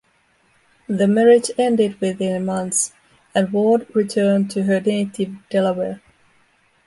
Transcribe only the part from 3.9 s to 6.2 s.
returned to her native Delaware.